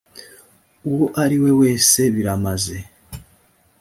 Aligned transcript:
uwo 0.89 1.05
ari 1.23 1.37
we 1.43 1.51
wese 1.61 1.99
biramaze. 2.15 2.77